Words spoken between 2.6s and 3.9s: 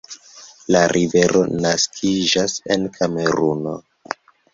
en Kameruno.